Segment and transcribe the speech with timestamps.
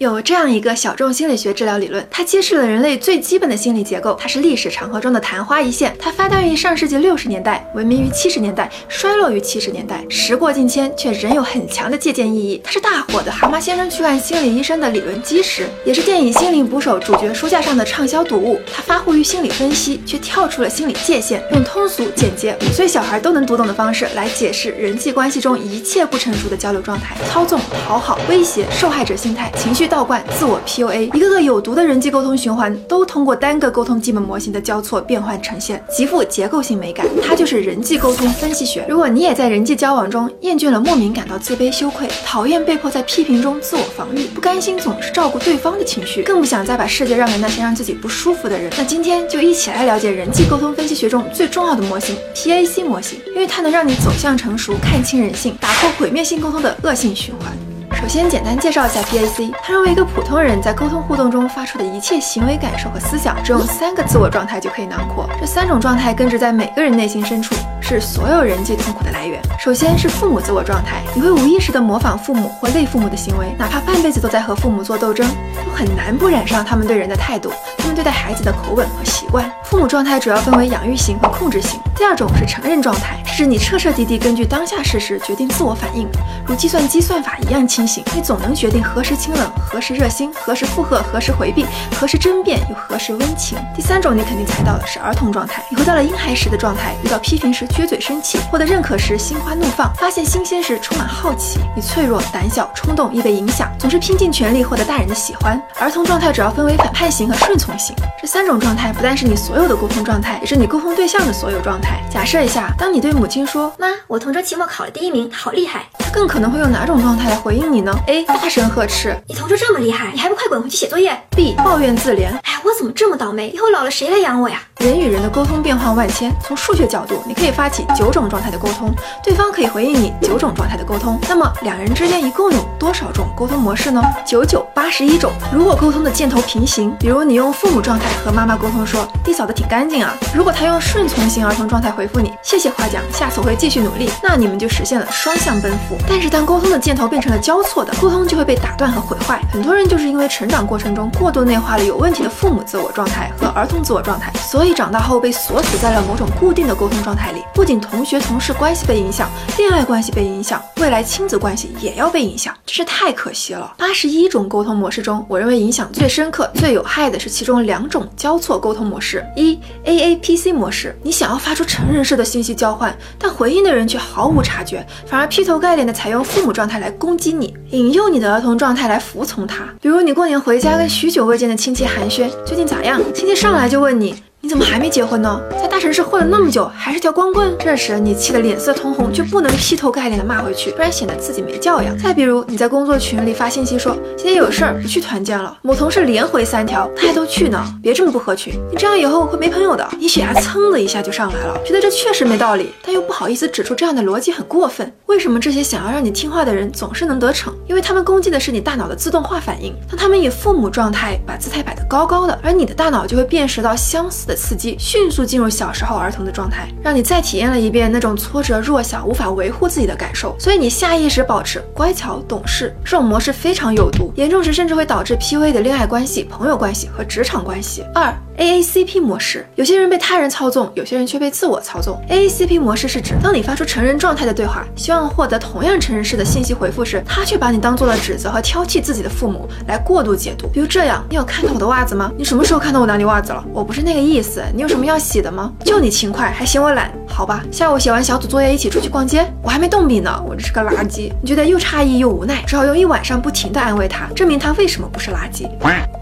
[0.00, 4.16] 有这样一个小众心理学治疗理论，它揭示了人类最基本的心理结构。
[4.18, 10.02] 它是历史长河中的昙花一现，它发端于上世纪六十年代，闻名于七十年代，衰落于七十年代。
[10.08, 12.58] 时过境迁，却仍有很强的借鉴意义。
[12.64, 18.58] 它是大火的《蛤蟆先生去看心理医生》的理论基石，也是电影《心灵捕手》主角书架上的畅销读物。
[18.74, 29.89] 它发乎于心理分析，却跳出了心理界限，用通俗简洁、五岁小孩都能读懂的方式来解释人际关系中一切不成熟的交流状态：操纵、讨好、威胁、受害者心态、情绪。
[29.90, 37.04] 倒灌、自我 PUA，一个个有毒的人际沟通循环，都通过单个沟通基本模型的交错变换呈现，极富结构性美感。
[37.26, 38.86] 它就是人际沟通分析学。
[38.88, 57.69] 如果你也在人际交往中厌倦了莫名感到自卑羞愧，讨厌被迫在批评中自我防御，不甘心总是照顾对方的情绪，更不想再把世界让给那些让自己不舒服的人，那今天就一起来了解人际沟通分析学中最重要的模型 PAC 模型，因为它能让你走向成熟，看清人性，打破毁灭性沟通的恶性循环。
[58.00, 59.52] 首先，简单介绍一下 PAC。
[59.62, 65.28] 他认为，一个普通人在沟通互动中发出的一切行为、感受和思想，只用三个自我状态就可以囊括。
[65.38, 69.38] 这三种状态根植在每个人内心深处，是所有人际痛苦的来源。
[69.58, 75.28] 首先是父母自我状态，你会无意识地模仿父母或类父母的行为，哪怕半辈子都在和父母做斗争，
[75.62, 79.44] 都很难不染上他们对人的态度，他们对待孩子的口吻和习惯。
[79.62, 81.78] 父母状态主要分为养育型和控制型。
[81.94, 86.06] 第二种是成人状态，是你彻彻底底根据当下事实决定自我反应，
[86.46, 88.04] 如计算机算法一样清醒。
[88.14, 91.64] 你总能决定何时清冷，何时热心，何时附和，何时回避，
[91.98, 93.56] 何时争辩，又何时温情。
[93.74, 95.64] 第三种你肯定猜到了，是儿童状态。
[95.70, 101.60] 你回到了婴孩时的状态，遇到批评时撅嘴生气，获得认可时心花怒放，发现新鲜时充满好奇。
[101.74, 105.58] 你脆弱、胆小、冲动，易被影响，总是拼尽全力获得大人的喜欢。
[105.78, 107.96] 儿童状态主要分为反叛型和顺从型。
[108.20, 112.02] 这三种状态不但是你所有的沟通状态，也是你沟通对象的所有状态。
[112.10, 124.60] 假设一下，当你对母亲说：“妈，我同桌期末考了第一名，好厉害。”他更可能会用哪种状态来回应你呢？A 大声呵斥，你同桌这么厉害，你还不快滚回去写作业？B 抱怨自怜，哎，我怎么这么倒霉，以后老了谁来养我呀？
[124.78, 128.92] 人与人的沟通变化万千，从数学角度，你可以发起九种状态的沟通，
[129.22, 131.16] 对方可以回应你九种状态的沟通。
[131.28, 134.02] 那么两人之间一共有多少种沟通模式呢？
[134.26, 135.30] 九九八十一种。
[135.54, 140.16] 如果沟通的箭头平行，比如你用父母状态和妈妈沟通，说地扫的挺干净啊。
[140.34, 145.99] 如果他用顺从型儿童状态回复你，谢谢夸奖，下次我会继续努力，那你们就实现了双向奔赴。
[146.08, 149.40] 但是当沟通的箭头变成了交错的，沟通就会被打断和毁坏。
[149.52, 157.42] 很多人就是因为成长过程中过度内化了有问题的父母自我状态和儿童自我状态，所以长大后被锁死在了某种固定的沟通状态里。
[157.54, 163.72] 不仅同学同事关系被影响，恋爱关系被影响，未来亲子关系也要被影响，真是太可惜了。
[163.76, 179.64] 八十一种沟通模式中，我认为影响最深刻、最有害的是其中两种交错沟通模式：一 AAPC 模式，你想要发出成人式的信息交换，但回应的人却毫无察觉，反而劈头盖脸的采用父母状态来攻击你，引诱你的儿童状态来服从他。
[179.80, 183.00] 比如你过年回家，跟许久未见的亲戚寒暄，最近咋样？
[183.14, 184.14] 亲戚上来就问你。
[184.42, 185.38] 你怎么还没结婚呢？
[185.80, 187.56] 城市混了那么久，还是条光棍？
[187.58, 191.96] 这时你气得脸色通红，却不能劈头盖脸的骂回去，不然显得自己没教养。
[191.96, 199.88] 再比如你在工作群里发信息说今天有事儿不去团建了，某同事连回三条，他还都去呢，别这么不合群，你这样以后会没朋友的。
[199.98, 204.92] 你血压蹭的一下就上来了，觉得这确实没道理，但又不好意思指出这样的逻辑很过分。
[205.06, 207.52] 为什么这些想要让你听话的人总是能得逞？
[207.66, 209.74] 因为他们攻击的是你大脑的自动化反应。
[209.88, 214.20] 当他们以父母状态把姿态摆得高高的，而你的大脑就会辨识到相似。
[214.26, 222.74] 的刺激迅速进入小小时候儿童的状态，让你再体验了一遍那种挫折、弱小、无法维护自己的感受，所以你下意识保持乖巧懂事。
[222.84, 227.84] 这种模式非常有毒，严重时甚至会导致 PUA 的恋爱关系、朋友关系和职场关系。
[227.94, 232.02] 二 AACP 模式，有些人被他人操纵，有些人却被自我操纵。
[232.08, 240.48] AACP 模式是指当你发出成人状态的对话，希望获得同样成人式的信息回复时，他却把你当做了指责和挑剔自己的父母来过度解读。
[240.48, 242.10] 比如这样，你有看到我的袜子吗？
[242.18, 243.44] 你什么时候看到我拿你袜子了？
[243.52, 244.00] 我不是那个。
[244.00, 245.52] 意思，你有什么要洗的吗？
[245.64, 246.90] 就你勤快，还嫌我懒？
[247.06, 249.24] 好吧，下午写完小组作业一起出去逛街。
[249.42, 251.12] 我还没动笔呢，我这是个垃圾。
[251.20, 255.48] 你觉得又诧异又无奈，只好用一晚上不停的安慰他，证明他为什么不是垃圾。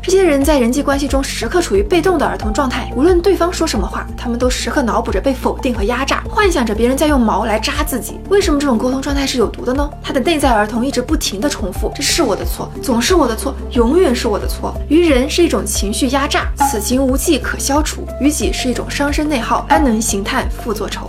[0.09, 8.19] 这些人在人际关系中时刻处于被动的儿童状态，无论对方说什么话，他们都时刻脑补着被否定和压榨，幻想着别人在用矛来扎自己。
[8.31, 9.91] 为什么这种沟通状态是有毒的呢？
[10.03, 14.75] 他的内在儿童一直不停的重复：这是我的错，总是我的错，永远是我的错。
[14.89, 18.03] 于人是一种情绪压榨，此情无计可消除。
[18.19, 21.07] 于己是一种伤身内耗，安能行叹复作愁。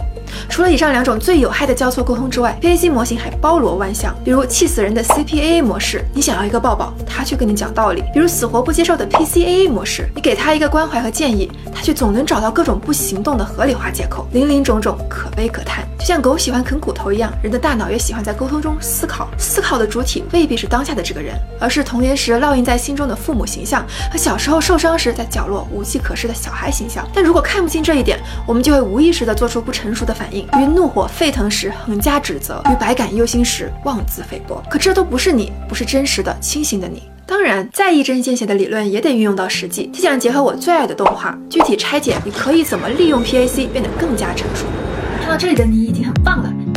[0.47, 4.15] 除了以上两种最有害的交错沟通之外，PAC 模型还包罗万象。
[4.23, 15.88] 比如气死人的 CPAA 模式，你想要一个抱抱，他却跟你讲道理；比如死活不接受的 PCAA 模式，你给他一个关怀和建议，他却总能找到各种不行动的合理化借口，林林种种，可悲可叹。
[15.99, 19.27] 就像狗喜欢啃骨头一样，人的大脑也喜欢在沟通中思考。
[19.37, 27.05] 思考的主体未必是当下的这个人，而是童年时烙印在心中的父母形象和小时候受伤时在角落无计可施的小孩形象。
[27.13, 28.17] 但如果看不清这一点，
[28.47, 34.63] 我们就会无意识地做出不成熟的反应，于怒火沸腾时横加指责，于百感忧心时妄自菲薄。
[34.69, 37.03] 可这都不是你，不是真实的、清醒的你。
[37.25, 39.91] 当然，再一针见血的理论也得运用到实际。
[39.93, 44.65] 他想结合我最爱的动画，具体拆解你可以怎么利用 PAC 变得更加成熟。
[45.19, 45.88] 看到这里的你，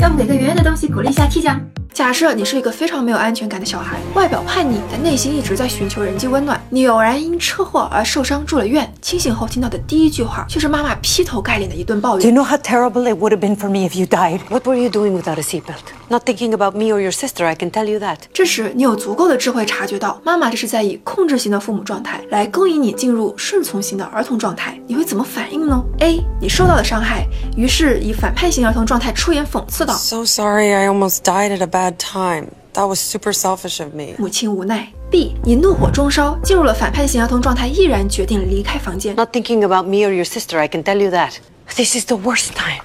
[0.02, 1.60] 要不给个圆圆的东西鼓励一下 T 酱？
[1.92, 6.58] 假设你是一个非常没有安全感的小孩，外表叛逆，但内心一直在寻求人际温暖。
[6.70, 12.32] 你偶然因车祸而受伤住了院，清醒后听到的第一句话却是妈妈劈头盖脸的一顿抱 Do you。
[12.32, 14.40] know how terrible it would have been for me if you died?
[14.48, 15.92] What were you doing without a seatbelt?
[16.08, 18.16] Not thinking about me or your sister, I can tell you that.
[18.32, 24.78] 这时，你有足够的智慧察觉到，妈妈这是在以控制型的父母状态来勾引你进入顺从型的儿童状态。
[24.86, 26.24] 你会怎么反应呢？A.
[26.40, 32.49] 你受到了伤害，于是以反叛型儿童状态出言讽刺道 So sorry, I almost died at a bad time.
[32.73, 35.35] That was super selfish of me.：“ 母亲无奈。”B.
[35.43, 39.15] 你怒火中烧，进入了反叛型儿童状态，毅然决定离开房间。
[39.15, 41.37] Not thinking about me or your sister, I can tell you that.
[41.75, 42.81] This is the worst time.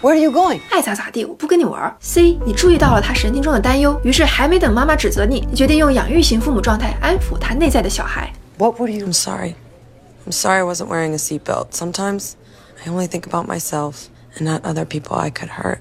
[0.00, 0.60] Where are you going?
[0.70, 1.96] 爱咋咋地，我不跟你玩儿。
[2.00, 8.32] C，你注意到了他神情中的担忧，于是还没等妈妈指责你，你决定用养育型父母状态安抚他内在的小孩。
[8.58, 9.06] What were you?
[9.06, 9.54] I'm sorry.
[10.26, 11.72] I'm sorry I wasn't wearing a seatbelt.
[11.72, 12.32] Sometimes
[12.84, 14.06] I only think about myself
[14.36, 15.78] and not other people I could hurt.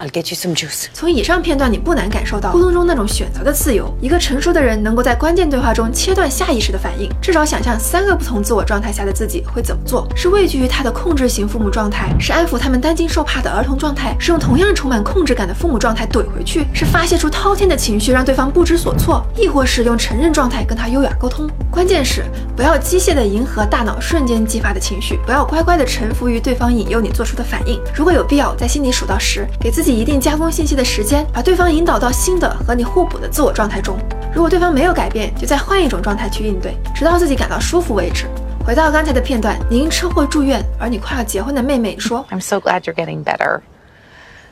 [0.00, 0.86] I'll get you some juice.
[0.94, 3.94] 从以上片段，你不难感受到沟通中那种选择的自由。
[4.00, 21.46] 一个成熟的人能够在关键对话中切断下意识的反应，至少想象三个不同自我状态下的自己会怎么做：是畏惧于他的控制型父母状态，是安抚他们担惊受怕的儿童状态，是用同样充满控制感的父母状态怼回去，是发泄出滔天的情绪让对方不知所措，亦或是用承认状态跟他优雅沟通。
[21.70, 22.24] 关键是
[22.56, 27.78] 不要机械的迎合大脑瞬间激发的情绪，不要乖乖的臣服于对方引诱你做出的反应。
[27.94, 33.96] 如果有必要，在心里数到十，给自己一定加工信息的时间，把对方引导到新的和你互补的自我状态中。
[34.32, 38.26] 如果对方没有改变，就再换一种状态去应对，直到自己感到舒服为止。
[38.64, 43.60] 回到刚才的片段，你因车祸住院，而你快要结婚的妹妹说 I'm so glad you're getting better.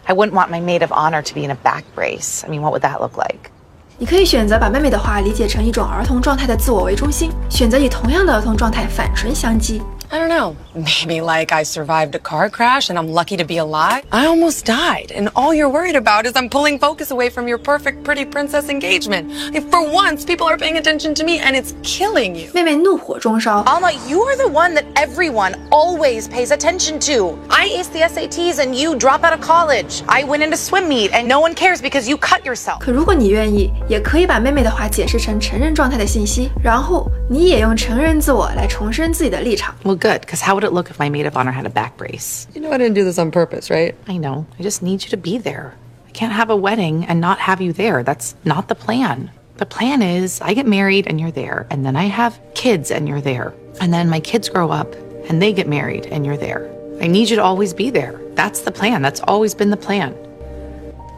[0.05, 2.43] I wouldn't want my maid of honor to be in a back brace.
[2.45, 3.51] I mean, what would that look like?：“
[3.99, 9.83] 你可以选择把妹妹的话理解成一种儿童状态的自我为中心，选择以同样的儿童状态反唇相讥。
[10.12, 10.56] I don't know.
[10.76, 14.04] Maybe like I survived a car crash and I'm lucky to be alive.
[14.12, 17.58] I almost died, and all you're worried about is I'm pulling focus away from your
[17.58, 19.32] perfect, pretty princess engagement.
[19.56, 22.52] If for once, people are paying attention to me, and it's killing you.
[22.54, 27.36] ”妹妹怒火中烧， Alma, you are the one that everyone always pays attention to.
[27.50, 30.04] I aced the SATs and you drop out of college.
[30.06, 32.82] I went into swim meet and no one cares because you cut yourself.
[32.82, 39.76] 可如果你愿意，也可以把妹妹的话解释成承认状态的信息，然后 你也用承认自我来重申自己的立场。
[39.84, 41.98] Well, good, because how would it look if my maid of honor had a back
[41.98, 42.48] brace?
[42.54, 43.96] You know I didn't do this on purpose, right?
[44.08, 44.46] I know.
[44.60, 45.74] I just need you to be there.
[46.08, 48.04] I can't have a wedding and not have you there.
[48.04, 49.32] That's not the plan.
[49.58, 53.08] The plan is I get married and you're there, and then I have kids and
[53.08, 53.54] you're there.
[53.80, 54.94] And then my kids grow up
[55.30, 56.70] and they get married and you're there.
[57.02, 58.20] I need you to always be there.
[58.36, 59.02] That's the plan.
[59.02, 60.16] That's always been the plan.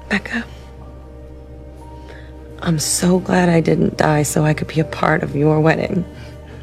[0.10, 0.44] Becca.
[2.62, 6.04] I'm so glad I didn't die so I could be a part of your wedding.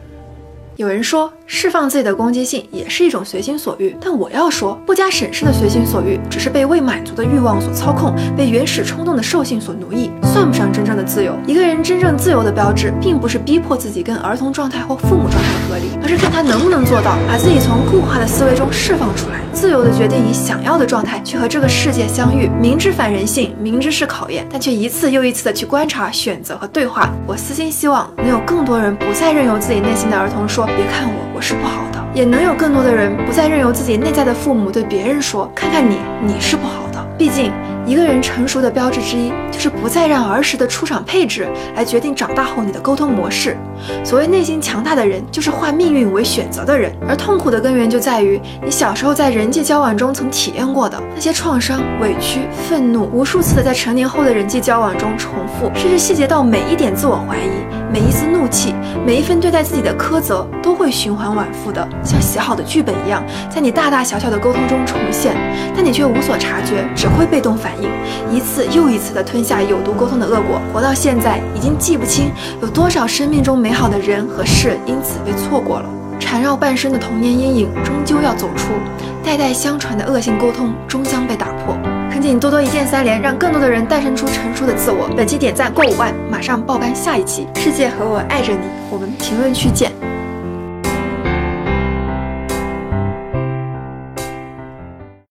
[0.76, 11.33] 有人说， 释放自己的攻击性也是一种随心所欲，但我要说，不加审视的随心所欲，只是被未满足的欲望所操控，被原始冲动的兽性所奴役，算不上真正的自由。
[11.47, 22.49] 一个人真正自由的标志，并不是逼迫自己跟儿童状态或父母状态合离，而是看他能不能做到把自己从固化的思维中释放出来，自由的决定以想要的状态去和这个世界相遇。
[22.59, 27.09] 明知反人性，明知是考验，但却一次又一次的去观察、选择和对话。
[27.25, 37.51] 我私心希望能有更多人不再任由自己内心的儿童说：“别看我，我是不好的。”也能有更多的人不再任由自己内在的父母对别人说：“看看你，你是不好的。”毕竟，
[37.87, 43.55] 一个人成熟的标志之一，就是不再让儿时的出场配置来决定长大后你的沟通模式。
[44.03, 46.91] 所谓内心强大的人，就是化命运为选择的人。
[47.07, 57.49] 而痛苦的根源就在于你小时候在人际交往中曾体验过的那些创伤、委屈、愤怒，无数次的在成年后的人际交往中重复，甚至细节到每一点自我怀疑、
[57.89, 58.75] 每一丝怒气、
[59.05, 65.33] 每一份对待自己的苛责，都会循环往复的，像写好的剧本一样，在你大大小小的沟通中重现，
[65.73, 67.89] 但你却无所察觉，只会被动反应，
[68.35, 70.61] 一次又一次地吞下有毒沟通的恶果。
[70.73, 72.31] 活到现在，已经记不清
[72.61, 75.89] 有多少生命中美好的人和事因此被错过了。
[76.19, 78.73] 缠绕半生的童年阴影终究要走出，
[79.23, 81.77] 代代相传的恶性沟通终将被打破。
[82.11, 85.07] 恳请多多一键三连，让更多的人诞生出成熟的自我。
[85.15, 87.47] 本期点赞过五万，马上爆肝下一期。
[87.55, 89.91] 世界和我爱着你，我们评论区见。